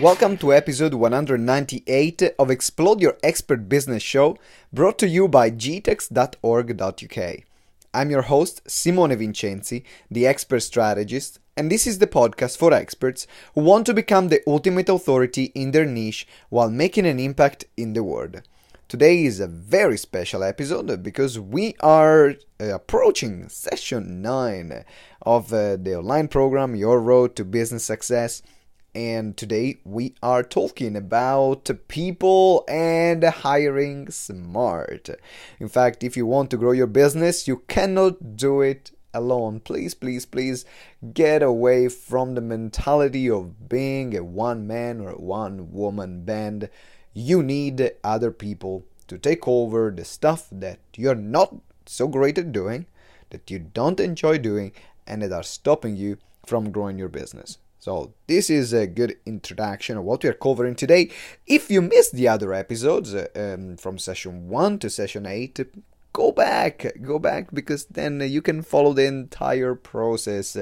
Welcome 0.00 0.38
to 0.38 0.54
episode 0.54 0.94
198 0.94 2.22
of 2.38 2.50
Explode 2.50 3.02
Your 3.02 3.18
Expert 3.22 3.68
Business 3.68 4.02
Show, 4.02 4.38
brought 4.72 4.98
to 5.00 5.06
you 5.06 5.28
by 5.28 5.50
gtex.org.uk. 5.50 7.36
I'm 7.92 8.10
your 8.10 8.22
host, 8.22 8.62
Simone 8.66 9.10
Vincenzi, 9.10 9.84
the 10.10 10.26
expert 10.26 10.60
strategist, 10.60 11.38
and 11.54 11.70
this 11.70 11.86
is 11.86 11.98
the 11.98 12.06
podcast 12.06 12.56
for 12.56 12.72
experts 12.72 13.26
who 13.54 13.60
want 13.60 13.84
to 13.84 13.92
become 13.92 14.28
the 14.28 14.40
ultimate 14.46 14.88
authority 14.88 15.52
in 15.54 15.72
their 15.72 15.84
niche 15.84 16.26
while 16.48 16.70
making 16.70 17.04
an 17.04 17.20
impact 17.20 17.66
in 17.76 17.92
the 17.92 18.02
world. 18.02 18.40
Today 18.88 19.24
is 19.26 19.38
a 19.38 19.46
very 19.46 19.98
special 19.98 20.42
episode 20.42 21.02
because 21.02 21.38
we 21.38 21.76
are 21.80 22.36
uh, 22.58 22.74
approaching 22.74 23.50
session 23.50 24.22
9 24.22 24.82
of 25.20 25.52
uh, 25.52 25.76
the 25.76 25.94
online 25.94 26.28
program 26.28 26.74
Your 26.74 27.02
Road 27.02 27.36
to 27.36 27.44
Business 27.44 27.84
Success 27.84 28.40
and 28.94 29.36
today 29.36 29.78
we 29.84 30.14
are 30.22 30.42
talking 30.42 30.96
about 30.96 31.70
people 31.88 32.64
and 32.68 33.22
hiring 33.22 34.10
smart. 34.10 35.08
In 35.58 35.68
fact, 35.68 36.02
if 36.02 36.16
you 36.16 36.26
want 36.26 36.50
to 36.50 36.56
grow 36.56 36.72
your 36.72 36.86
business, 36.86 37.46
you 37.46 37.58
cannot 37.68 38.36
do 38.36 38.60
it 38.60 38.90
alone. 39.14 39.60
Please, 39.60 39.94
please, 39.94 40.26
please 40.26 40.64
get 41.14 41.42
away 41.42 41.88
from 41.88 42.34
the 42.34 42.40
mentality 42.40 43.30
of 43.30 43.68
being 43.68 44.16
a 44.16 44.24
one 44.24 44.66
man 44.66 45.00
or 45.00 45.12
one 45.12 45.72
woman 45.72 46.24
band. 46.24 46.68
You 47.12 47.42
need 47.42 47.92
other 48.02 48.30
people 48.30 48.84
to 49.06 49.18
take 49.18 49.46
over 49.46 49.90
the 49.90 50.04
stuff 50.04 50.48
that 50.52 50.78
you're 50.96 51.14
not 51.14 51.54
so 51.86 52.08
great 52.08 52.38
at 52.38 52.52
doing, 52.52 52.86
that 53.30 53.50
you 53.50 53.58
don't 53.58 54.00
enjoy 54.00 54.38
doing, 54.38 54.72
and 55.06 55.22
that 55.22 55.32
are 55.32 55.42
stopping 55.42 55.96
you 55.96 56.18
from 56.46 56.70
growing 56.70 56.98
your 56.98 57.08
business. 57.08 57.58
So, 57.80 58.12
this 58.26 58.50
is 58.50 58.74
a 58.74 58.86
good 58.86 59.16
introduction 59.24 59.96
of 59.96 60.04
what 60.04 60.22
we 60.22 60.28
are 60.28 60.34
covering 60.34 60.74
today. 60.74 61.10
If 61.46 61.70
you 61.70 61.80
missed 61.80 62.12
the 62.12 62.28
other 62.28 62.52
episodes 62.52 63.14
uh, 63.14 63.28
um, 63.34 63.78
from 63.78 63.96
session 63.96 64.50
1 64.50 64.78
to 64.80 64.90
session 64.90 65.24
8, 65.24 65.60
go 66.12 66.30
back, 66.30 66.92
go 67.00 67.18
back 67.18 67.54
because 67.54 67.86
then 67.86 68.20
you 68.20 68.42
can 68.42 68.60
follow 68.60 68.92
the 68.92 69.06
entire 69.06 69.74
process 69.74 70.58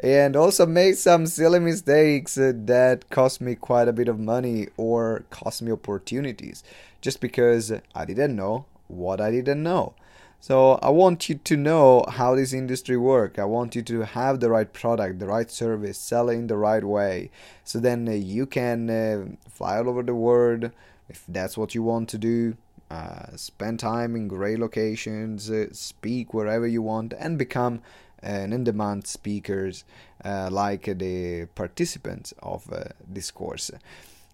and 0.00 0.36
also 0.36 0.66
made 0.66 0.98
some 0.98 1.26
silly 1.26 1.58
mistakes 1.58 2.34
that 2.34 3.04
cost 3.10 3.40
me 3.40 3.54
quite 3.54 3.88
a 3.88 3.92
bit 3.92 4.08
of 4.08 4.18
money 4.18 4.68
or 4.76 5.24
cost 5.30 5.62
me 5.62 5.72
opportunities 5.72 6.62
just 7.00 7.20
because 7.20 7.72
I 7.94 8.04
didn't 8.04 8.36
know 8.36 8.66
what 8.88 9.20
I 9.20 9.30
didn't 9.30 9.62
know. 9.62 9.94
So 10.40 10.72
I 10.82 10.90
want 10.90 11.28
you 11.28 11.36
to 11.36 11.56
know 11.56 12.04
how 12.08 12.34
this 12.34 12.52
industry 12.52 12.96
works. 12.96 13.38
I 13.38 13.44
want 13.44 13.74
you 13.74 13.82
to 13.82 14.02
have 14.02 14.40
the 14.40 14.50
right 14.50 14.70
product, 14.70 15.18
the 15.18 15.26
right 15.26 15.50
service, 15.50 15.98
sell 15.98 16.28
it 16.28 16.34
in 16.34 16.46
the 16.46 16.56
right 16.56 16.84
way. 16.84 17.30
So 17.64 17.80
then 17.80 18.06
uh, 18.06 18.12
you 18.12 18.46
can 18.46 18.90
uh, 18.90 19.24
fly 19.50 19.78
all 19.78 19.88
over 19.88 20.02
the 20.02 20.14
world 20.14 20.70
if 21.08 21.24
that's 21.26 21.56
what 21.56 21.74
you 21.74 21.82
want 21.82 22.08
to 22.10 22.18
do 22.18 22.56
uh, 22.90 23.36
spend 23.36 23.80
time 23.80 24.14
in 24.14 24.28
great 24.28 24.58
locations, 24.58 25.50
uh, 25.50 25.66
speak 25.72 26.32
wherever 26.32 26.66
you 26.66 26.82
want, 26.82 27.12
and 27.18 27.38
become 27.38 27.82
an 28.20 28.52
in-demand 28.52 29.06
speakers 29.06 29.84
uh, 30.24 30.48
like 30.50 30.84
the 30.84 31.46
participants 31.54 32.32
of 32.42 32.72
uh, 32.72 32.84
this 33.06 33.30
course. 33.30 33.70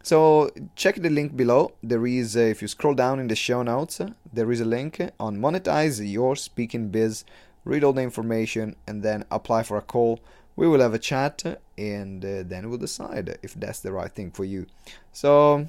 So 0.03 0.51
check 0.77 0.97
the 0.97 1.11
link 1.11 1.37
below. 1.37 1.73
There 1.83 2.07
is, 2.07 2.37
uh, 2.37 2.41
if 2.41 2.61
you 2.61 2.69
scroll 2.69 2.95
down 2.95 3.21
in 3.21 3.29
the 3.29 3.37
show 3.37 3.63
notes, 3.63 4.01
there 4.33 4.51
is 4.51 4.61
a 4.61 4.65
link 4.65 5.01
on 5.19 5.39
monetize 5.39 6.01
your 6.11 6.37
speaking 6.37 6.89
biz. 6.89 7.25
Read 7.65 7.85
all 7.85 7.93
the 7.93 8.03
information 8.03 8.75
and 8.87 9.03
then 9.03 9.25
apply 9.31 9.63
for 9.63 9.77
a 9.77 9.83
call. 9.83 10.21
We 10.57 10.67
will 10.67 10.81
have 10.81 10.95
a 10.95 10.99
chat 10.99 11.61
and 11.79 12.23
then 12.23 12.69
we'll 12.69 12.79
decide 12.79 13.39
if 13.43 13.55
that's 13.55 13.81
the 13.81 13.93
right 13.93 14.11
thing 14.11 14.33
for 14.33 14.45
you. 14.45 14.67
So, 15.13 15.69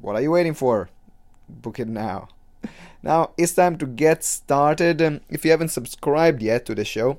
what 0.00 0.16
are 0.16 0.22
you 0.22 0.30
waiting 0.30 0.54
for? 0.54 0.88
Book 1.48 1.78
it 1.78 1.88
now. 1.88 2.28
Now 3.02 3.32
it's 3.36 3.54
time 3.54 3.76
to 3.78 3.86
get 3.86 4.24
started. 4.24 5.02
Um, 5.02 5.20
if 5.28 5.44
you 5.44 5.50
haven't 5.50 5.68
subscribed 5.68 6.42
yet 6.42 6.64
to 6.66 6.74
the 6.74 6.84
show, 6.84 7.18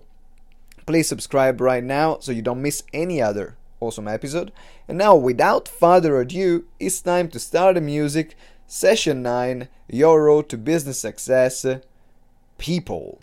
please 0.85 1.07
subscribe 1.07 1.61
right 1.61 1.83
now 1.83 2.17
so 2.19 2.31
you 2.31 2.41
don't 2.41 2.61
miss 2.61 2.83
any 2.93 3.21
other 3.21 3.55
awesome 3.79 4.07
episode. 4.07 4.51
And 4.87 4.97
now, 4.97 5.15
without 5.15 5.67
further 5.67 6.19
ado, 6.19 6.65
it's 6.79 7.01
time 7.01 7.29
to 7.29 7.39
start 7.39 7.75
the 7.75 7.81
music. 7.81 8.35
Session 8.67 9.21
9 9.21 9.67
Your 9.87 10.25
Road 10.25 10.49
to 10.49 10.57
Business 10.57 10.99
Success 10.99 11.65
People. 12.57 13.19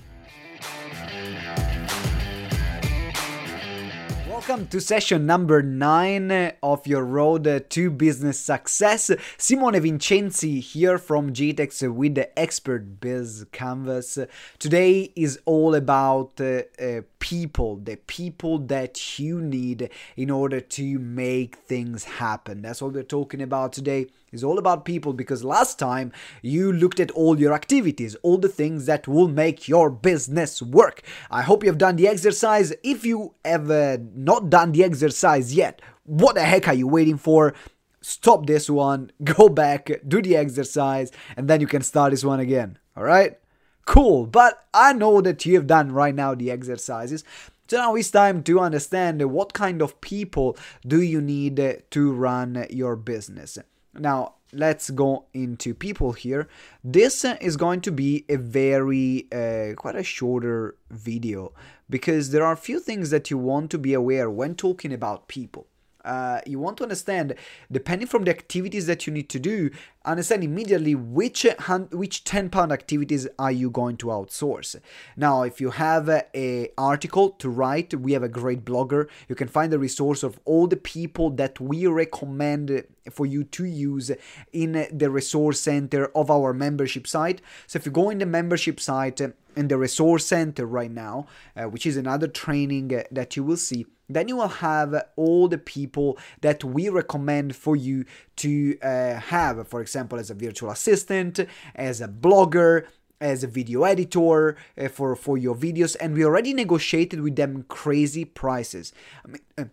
Welcome 4.42 4.66
to 4.70 4.80
session 4.80 5.24
number 5.24 5.62
9 5.62 6.54
of 6.64 6.84
your 6.84 7.04
road 7.04 7.64
to 7.70 7.90
business 7.92 8.40
success. 8.40 9.08
Simone 9.38 9.74
Vincenzi 9.74 10.58
here 10.58 10.98
from 10.98 11.32
GTEX 11.32 11.94
with 11.94 12.16
the 12.16 12.36
Expert 12.36 12.98
Biz 13.00 13.46
Canvas. 13.52 14.18
Today 14.58 15.12
is 15.14 15.38
all 15.44 15.76
about 15.76 16.40
uh, 16.40 16.62
uh, 16.82 17.02
people, 17.20 17.76
the 17.76 17.94
people 18.08 18.58
that 18.58 19.16
you 19.20 19.40
need 19.40 19.90
in 20.16 20.28
order 20.28 20.60
to 20.60 20.98
make 20.98 21.54
things 21.54 22.02
happen. 22.02 22.62
That's 22.62 22.82
what 22.82 22.94
we're 22.94 23.04
talking 23.04 23.42
about 23.42 23.72
today. 23.72 24.08
Is 24.32 24.42
all 24.42 24.58
about 24.58 24.86
people 24.86 25.12
because 25.12 25.44
last 25.44 25.78
time 25.78 26.10
you 26.40 26.72
looked 26.72 27.00
at 27.00 27.10
all 27.10 27.38
your 27.38 27.52
activities, 27.52 28.14
all 28.22 28.38
the 28.38 28.48
things 28.48 28.86
that 28.86 29.06
will 29.06 29.28
make 29.28 29.68
your 29.68 29.90
business 29.90 30.62
work. 30.62 31.02
I 31.30 31.42
hope 31.42 31.62
you've 31.62 31.76
done 31.76 31.96
the 31.96 32.08
exercise. 32.08 32.72
If 32.82 33.04
you 33.04 33.34
have 33.44 33.70
uh, 33.70 33.98
not 34.14 34.48
done 34.48 34.72
the 34.72 34.84
exercise 34.84 35.54
yet, 35.54 35.82
what 36.04 36.34
the 36.34 36.44
heck 36.44 36.66
are 36.66 36.74
you 36.74 36.88
waiting 36.88 37.18
for? 37.18 37.54
Stop 38.00 38.46
this 38.46 38.70
one, 38.70 39.12
go 39.22 39.50
back, 39.50 39.90
do 40.08 40.22
the 40.22 40.36
exercise, 40.36 41.12
and 41.36 41.46
then 41.46 41.60
you 41.60 41.66
can 41.66 41.82
start 41.82 42.12
this 42.12 42.24
one 42.24 42.40
again. 42.40 42.78
All 42.96 43.04
right? 43.04 43.38
Cool, 43.84 44.26
but 44.26 44.66
I 44.72 44.94
know 44.94 45.20
that 45.20 45.44
you 45.44 45.56
have 45.56 45.66
done 45.66 45.92
right 45.92 46.14
now 46.14 46.34
the 46.34 46.50
exercises. 46.50 47.22
So 47.68 47.78
now 47.78 47.94
it's 47.94 48.10
time 48.10 48.42
to 48.44 48.60
understand 48.60 49.22
what 49.30 49.54
kind 49.54 49.80
of 49.82 50.00
people 50.00 50.56
do 50.86 51.00
you 51.00 51.20
need 51.20 51.82
to 51.90 52.12
run 52.12 52.66
your 52.70 52.96
business. 52.96 53.58
Now, 53.94 54.34
let's 54.52 54.90
go 54.90 55.26
into 55.34 55.74
people 55.74 56.12
here. 56.12 56.48
This 56.84 57.24
is 57.24 57.56
going 57.56 57.80
to 57.82 57.92
be 57.92 58.24
a 58.28 58.36
very, 58.36 59.26
uh, 59.32 59.74
quite 59.76 59.96
a 59.96 60.02
shorter 60.02 60.76
video 60.90 61.52
because 61.88 62.30
there 62.30 62.44
are 62.44 62.52
a 62.52 62.56
few 62.56 62.80
things 62.80 63.10
that 63.10 63.30
you 63.30 63.38
want 63.38 63.70
to 63.70 63.78
be 63.78 63.94
aware 63.94 64.30
when 64.30 64.54
talking 64.54 64.92
about 64.92 65.28
people. 65.28 65.66
Uh, 66.04 66.40
you 66.46 66.58
want 66.58 66.76
to 66.78 66.82
understand, 66.82 67.34
depending 67.70 68.08
from 68.08 68.24
the 68.24 68.30
activities 68.30 68.86
that 68.86 69.06
you 69.06 69.12
need 69.12 69.28
to 69.28 69.38
do, 69.38 69.70
understand 70.04 70.42
immediately 70.42 70.94
which 70.94 71.46
which 71.90 72.24
10 72.24 72.50
pound 72.50 72.72
activities 72.72 73.28
are 73.38 73.52
you 73.52 73.70
going 73.70 73.96
to 73.96 74.06
outsource. 74.06 74.76
Now 75.16 75.42
if 75.42 75.60
you 75.60 75.70
have 75.70 76.08
a, 76.08 76.24
a, 76.34 76.70
article 76.76 77.30
to 77.30 77.48
write 77.48 77.94
we 77.94 78.12
have 78.12 78.22
a 78.22 78.28
great 78.28 78.64
blogger. 78.64 79.08
You 79.28 79.34
can 79.34 79.48
find 79.48 79.72
the 79.72 79.78
resource 79.78 80.22
of 80.22 80.40
all 80.44 80.66
the 80.66 80.76
people 80.76 81.30
that 81.30 81.60
we 81.60 81.86
recommend 81.86 82.84
for 83.10 83.26
you 83.26 83.44
to 83.44 83.64
use 83.64 84.10
in 84.52 84.86
the 84.92 85.10
resource 85.10 85.60
center 85.60 86.06
of 86.16 86.30
our 86.30 86.52
membership 86.52 87.06
site. 87.06 87.40
So 87.66 87.78
if 87.78 87.86
you 87.86 87.92
go 87.92 88.10
in 88.10 88.18
the 88.18 88.26
membership 88.26 88.80
site 88.80 89.20
in 89.20 89.68
the 89.68 89.76
resource 89.76 90.26
center 90.26 90.66
right 90.66 90.90
now 90.90 91.26
uh, 91.56 91.64
which 91.64 91.86
is 91.86 91.96
another 91.96 92.26
training 92.26 92.94
uh, 92.94 93.02
that 93.10 93.36
you 93.36 93.44
will 93.44 93.56
see 93.56 93.86
then 94.14 94.28
you 94.28 94.36
will 94.36 94.48
have 94.48 94.94
all 95.16 95.48
the 95.48 95.58
people 95.58 96.18
that 96.40 96.64
we 96.64 96.88
recommend 96.88 97.54
for 97.56 97.76
you 97.76 98.04
to 98.36 98.78
uh, 98.82 99.14
have, 99.14 99.66
for 99.68 99.80
example, 99.80 100.18
as 100.18 100.30
a 100.30 100.34
virtual 100.34 100.70
assistant, 100.70 101.40
as 101.74 102.00
a 102.00 102.08
blogger, 102.08 102.86
as 103.20 103.44
a 103.44 103.46
video 103.46 103.84
editor 103.84 104.56
uh, 104.76 104.88
for 104.88 105.14
for 105.16 105.38
your 105.38 105.54
videos. 105.54 105.96
And 106.00 106.14
we 106.14 106.24
already 106.24 106.52
negotiated 106.52 107.20
with 107.20 107.36
them 107.36 107.64
crazy 107.68 108.24
prices. 108.24 108.92
I 109.24 109.28
mean, 109.28 109.42
uh, 109.56 109.64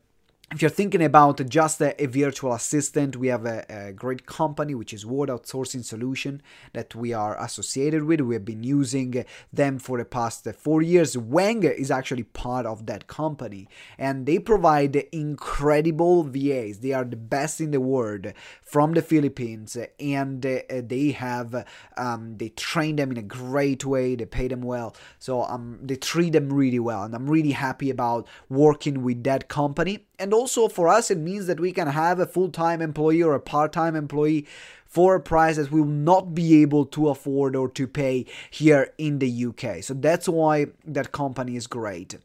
if 0.51 0.63
you're 0.63 0.69
thinking 0.69 1.03
about 1.03 1.47
just 1.47 1.79
a, 1.79 2.01
a 2.01 2.07
virtual 2.07 2.53
assistant, 2.53 3.15
we 3.15 3.27
have 3.27 3.45
a, 3.45 3.65
a, 3.69 3.93
great 3.93 4.25
company 4.25 4.73
which 4.73 4.93
is 4.93 5.05
Word 5.05 5.29
Outsourcing 5.29 5.85
Solution 5.85 6.41
that 6.73 6.95
we 6.95 7.13
are 7.13 7.39
associated 7.39 8.03
with. 8.05 8.21
We 8.21 8.33
have 8.33 8.45
been 8.45 8.63
using 8.63 9.25
them 9.53 9.77
for 9.77 9.99
the 9.99 10.05
past 10.05 10.47
four 10.55 10.81
years. 10.81 11.15
Wang 11.15 11.61
is 11.63 11.91
actually 11.91 12.23
part 12.23 12.65
of 12.65 12.87
that 12.87 13.05
company, 13.05 13.67
and 13.99 14.25
they 14.25 14.39
provide 14.39 14.95
incredible 15.11 16.23
VAs. 16.23 16.79
They 16.79 16.93
are 16.93 17.05
the 17.05 17.15
best 17.15 17.61
in 17.61 17.69
the 17.69 17.81
world 17.81 18.33
from 18.63 18.93
the 18.93 19.03
Philippines, 19.03 19.77
and 19.99 20.43
uh, 20.43 20.61
they 20.67 21.11
have 21.11 21.63
um, 21.95 22.37
they 22.37 22.49
train 22.49 22.95
them 22.95 23.11
in 23.11 23.17
a 23.17 23.21
great 23.21 23.85
way. 23.85 24.15
They 24.15 24.25
pay 24.25 24.47
them 24.47 24.61
well, 24.61 24.95
so 25.19 25.43
um, 25.43 25.77
they 25.83 25.95
treat 25.95 26.33
them 26.33 26.51
really 26.51 26.79
well, 26.79 27.03
and 27.03 27.13
I'm 27.13 27.29
really 27.29 27.51
happy 27.51 27.91
about 27.91 28.27
working 28.49 29.03
with 29.03 29.23
that 29.25 29.47
company 29.47 30.07
and 30.19 30.33
also 30.33 30.67
for 30.67 30.87
us, 30.87 31.09
it 31.09 31.17
means 31.17 31.47
that 31.47 31.59
we 31.59 31.71
can 31.71 31.87
have 31.87 32.19
a 32.19 32.25
full 32.25 32.49
time 32.49 32.81
employee 32.81 33.23
or 33.23 33.33
a 33.33 33.39
part 33.39 33.73
time 33.73 33.95
employee 33.95 34.45
for 34.85 35.15
a 35.15 35.19
price 35.19 35.55
that 35.55 35.71
we 35.71 35.79
will 35.81 35.87
not 35.87 36.33
be 36.33 36.61
able 36.61 36.85
to 36.85 37.09
afford 37.09 37.55
or 37.55 37.69
to 37.69 37.87
pay 37.87 38.25
here 38.49 38.91
in 38.97 39.19
the 39.19 39.45
UK. 39.45 39.83
So 39.83 39.93
that's 39.93 40.27
why 40.27 40.67
that 40.85 41.11
company 41.11 41.55
is 41.55 41.67
great. 41.67 42.17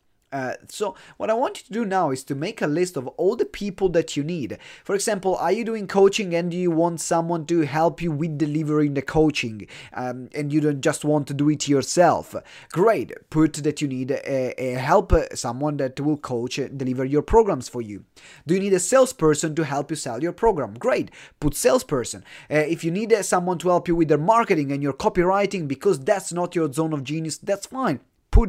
So 0.69 0.97
what 1.17 1.31
I 1.31 1.35
want 1.35 1.59
you 1.59 1.65
to 1.65 1.73
do 1.73 1.85
now 1.85 2.11
is 2.11 2.25
to 2.25 2.35
make 2.35 2.61
a 2.63 2.67
list 2.67 2.97
of 2.97 3.07
all 3.09 3.37
the 3.37 3.45
people 3.45 3.89
that 3.91 4.17
you 4.17 4.25
need. 4.25 4.59
For 4.85 4.95
example, 4.95 5.37
are 5.37 5.53
you 5.53 5.65
doing 5.65 5.87
coaching 5.87 6.35
and 6.35 6.51
do 6.51 6.57
you 6.57 6.71
want 6.71 7.01
someone 7.01 7.47
to 7.47 7.61
help 7.63 8.03
you 8.03 8.11
with 8.11 8.39
delivering 8.39 8.95
the 8.95 9.03
coaching 9.03 9.67
um, 9.93 10.29
and 10.35 10.53
you 10.53 10.61
don't 10.61 10.81
just 10.81 11.05
want 11.05 11.27
to 11.29 11.35
do 11.35 11.49
it 11.51 11.69
yourself? 11.69 12.35
Great. 12.73 13.13
Put 13.31 13.55
that 13.55 13.81
you 13.81 13.89
need 13.89 14.11
a, 14.11 14.61
a 14.61 14.73
help, 14.75 15.13
uh, 15.13 15.35
someone 15.35 15.77
that 15.79 16.01
will 16.01 16.17
coach, 16.17 16.57
deliver 16.77 17.05
your 17.05 17.23
programs 17.23 17.69
for 17.69 17.83
you. 17.83 18.05
Do 18.47 18.55
you 18.55 18.61
need 18.61 18.73
a 18.73 18.81
salesperson 18.81 19.55
to 19.55 19.65
help 19.65 19.91
you 19.91 19.97
sell 19.97 20.23
your 20.23 20.33
program? 20.33 20.75
Great. 20.75 21.11
Put 21.41 21.55
salesperson. 21.55 22.25
Uh, 22.51 22.57
if 22.57 22.85
you 22.85 22.91
need 22.91 23.13
uh, 23.13 23.23
someone 23.23 23.59
to 23.59 23.69
help 23.69 23.89
you 23.89 23.97
with 23.97 24.09
their 24.09 24.19
marketing 24.19 24.73
and 24.73 24.83
your 24.83 24.93
copywriting 24.93 25.69
because 25.69 26.01
that's 26.01 26.33
not 26.33 26.55
your 26.55 26.73
zone 26.73 26.93
of 26.93 27.05
genius, 27.05 27.39
that's 27.39 27.67
fine 27.67 28.01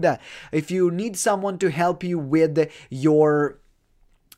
that. 0.01 0.21
If 0.51 0.71
you 0.71 0.91
need 0.91 1.17
someone 1.17 1.57
to 1.59 1.69
help 1.69 2.03
you 2.03 2.19
with 2.19 2.71
your 2.89 3.59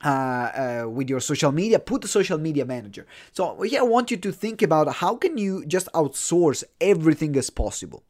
uh, 0.03 0.09
uh, 0.09 0.89
with 0.89 1.09
your 1.09 1.19
social 1.19 1.51
media 1.51 1.79
put 1.79 2.03
a 2.05 2.07
social 2.07 2.37
media 2.37 2.63
manager 2.63 3.07
so 3.31 3.59
here 3.61 3.79
i 3.79 3.83
want 3.83 4.11
you 4.11 4.17
to 4.17 4.31
think 4.31 4.61
about 4.61 4.87
how 4.97 5.15
can 5.15 5.39
you 5.39 5.65
just 5.65 5.91
outsource 5.93 6.63
everything 6.79 7.35
as 7.35 7.49
possible 7.49 8.03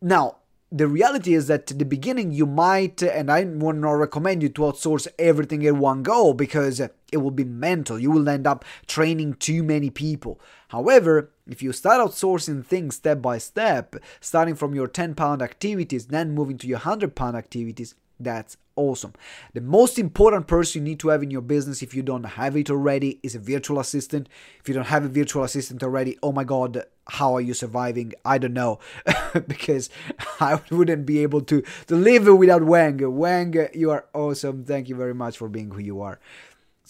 now 0.00 0.36
the 0.72 0.86
reality 0.86 1.34
is 1.34 1.48
that 1.48 1.70
at 1.70 1.78
the 1.78 1.84
beginning 1.84 2.30
you 2.30 2.46
might 2.46 3.02
and 3.02 3.30
i 3.30 3.42
would 3.42 3.76
not 3.76 3.92
recommend 3.92 4.42
you 4.42 4.48
to 4.48 4.62
outsource 4.62 5.08
everything 5.18 5.62
in 5.62 5.78
one 5.78 6.02
go 6.02 6.32
because 6.32 6.80
it 7.12 7.16
will 7.16 7.30
be 7.30 7.44
mental. 7.44 7.98
You 7.98 8.10
will 8.10 8.28
end 8.28 8.46
up 8.46 8.64
training 8.86 9.34
too 9.34 9.62
many 9.62 9.90
people. 9.90 10.40
However 10.68 11.30
if 11.48 11.62
you 11.62 11.72
start 11.72 12.00
outsourcing 12.00 12.64
things 12.64 12.96
step 12.96 13.20
by 13.20 13.38
step 13.38 13.96
starting 14.20 14.54
from 14.54 14.74
your 14.74 14.86
10 14.86 15.16
pound 15.16 15.42
activities 15.42 16.06
then 16.06 16.32
moving 16.32 16.56
to 16.58 16.68
your 16.68 16.78
100 16.78 17.16
pound 17.16 17.36
activities 17.36 17.96
that's 18.20 18.56
awesome. 18.76 19.12
The 19.52 19.60
most 19.60 19.98
important 19.98 20.46
person 20.46 20.82
you 20.82 20.90
need 20.90 21.00
to 21.00 21.08
have 21.08 21.22
in 21.22 21.30
your 21.30 21.42
business, 21.42 21.82
if 21.82 21.94
you 21.94 22.02
don't 22.02 22.24
have 22.24 22.56
it 22.56 22.70
already, 22.70 23.20
is 23.22 23.34
a 23.34 23.38
virtual 23.38 23.80
assistant. 23.80 24.28
If 24.60 24.68
you 24.68 24.74
don't 24.74 24.86
have 24.86 25.04
a 25.04 25.08
virtual 25.08 25.44
assistant 25.44 25.82
already, 25.82 26.18
oh 26.22 26.32
my 26.32 26.44
god, 26.44 26.84
how 27.08 27.34
are 27.34 27.40
you 27.40 27.54
surviving? 27.54 28.12
I 28.24 28.38
don't 28.38 28.54
know, 28.54 28.78
because 29.48 29.90
I 30.40 30.60
wouldn't 30.70 31.06
be 31.06 31.20
able 31.20 31.42
to 31.42 31.62
to 31.88 31.96
live 31.96 32.26
without 32.26 32.64
Wang. 32.64 32.98
Wang, 33.16 33.54
you 33.74 33.90
are 33.90 34.06
awesome. 34.14 34.64
Thank 34.64 34.88
you 34.88 34.96
very 34.96 35.14
much 35.14 35.36
for 35.36 35.48
being 35.48 35.70
who 35.70 35.80
you 35.80 36.00
are. 36.00 36.20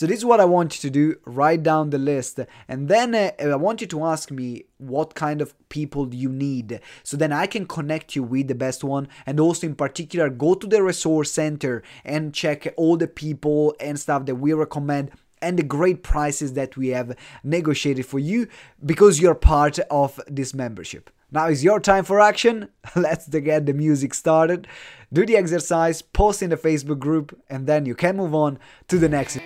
So 0.00 0.06
this 0.06 0.20
is 0.20 0.24
what 0.24 0.40
I 0.40 0.46
want 0.46 0.76
you 0.76 0.88
to 0.88 0.90
do. 0.90 1.16
Write 1.26 1.62
down 1.62 1.90
the 1.90 1.98
list, 1.98 2.40
and 2.66 2.88
then 2.88 3.14
uh, 3.14 3.32
I 3.38 3.56
want 3.56 3.82
you 3.82 3.86
to 3.88 4.06
ask 4.06 4.30
me 4.30 4.64
what 4.78 5.14
kind 5.14 5.42
of 5.42 5.52
people 5.68 6.14
you 6.14 6.30
need, 6.30 6.80
so 7.02 7.18
then 7.18 7.34
I 7.34 7.46
can 7.46 7.66
connect 7.66 8.16
you 8.16 8.22
with 8.22 8.48
the 8.48 8.54
best 8.54 8.82
one. 8.82 9.08
And 9.26 9.38
also, 9.38 9.66
in 9.66 9.74
particular, 9.74 10.30
go 10.30 10.54
to 10.54 10.66
the 10.66 10.82
resource 10.82 11.30
center 11.30 11.82
and 12.02 12.32
check 12.32 12.72
all 12.78 12.96
the 12.96 13.08
people 13.08 13.74
and 13.78 14.00
stuff 14.00 14.24
that 14.24 14.36
we 14.36 14.54
recommend 14.54 15.10
and 15.42 15.58
the 15.58 15.62
great 15.62 16.02
prices 16.02 16.54
that 16.54 16.78
we 16.78 16.88
have 16.88 17.14
negotiated 17.44 18.06
for 18.06 18.18
you 18.18 18.48
because 18.82 19.20
you're 19.20 19.34
part 19.34 19.78
of 19.90 20.18
this 20.26 20.54
membership. 20.54 21.10
Now 21.30 21.48
is 21.48 21.62
your 21.62 21.78
time 21.78 22.04
for 22.04 22.20
action. 22.22 22.70
Let's 22.96 23.28
get 23.28 23.66
the 23.66 23.74
music 23.74 24.14
started. 24.14 24.66
Do 25.12 25.26
the 25.26 25.36
exercise, 25.36 26.00
post 26.00 26.42
in 26.42 26.48
the 26.48 26.56
Facebook 26.56 26.98
group, 27.00 27.38
and 27.50 27.66
then 27.66 27.84
you 27.84 27.94
can 27.94 28.16
move 28.16 28.34
on 28.34 28.58
to 28.88 28.98
the 28.98 29.10
next. 29.10 29.38